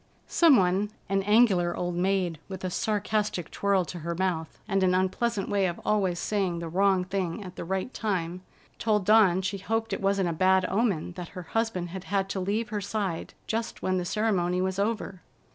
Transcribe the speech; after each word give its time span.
Someone—an 0.25 1.21
angular 1.21 1.75
old 1.77 1.93
maid, 1.93 2.39
with 2.49 2.63
a 2.63 2.71
sarcastic 2.71 3.51
twirl 3.51 3.85
to 3.85 3.99
her 3.99 4.15
mouth 4.15 4.57
and 4.67 4.81
an 4.81 4.95
unpleasant 4.95 5.47
way 5.47 5.67
of 5.67 5.79
always 5.85 6.17
saying 6.17 6.57
the 6.57 6.67
wrong 6.67 7.03
thing 7.03 7.43
at 7.43 7.55
the 7.55 7.63
right 7.63 7.93
time—told 7.93 9.05
Dawn 9.05 9.43
she 9.43 9.59
hoped 9.59 9.93
it 9.93 10.01
wasn't 10.01 10.27
a 10.29 10.33
bad 10.33 10.65
omen 10.67 11.11
that 11.11 11.27
her 11.37 11.43
husband 11.43 11.89
had 11.89 12.05
had 12.05 12.29
to 12.29 12.39
leave 12.39 12.69
her 12.69 12.81
side 12.81 13.35
just 13.45 13.83
when 13.83 13.97
the 13.99 14.03
ceremony 14.03 14.59
was 14.59 14.79
over. 14.79 15.21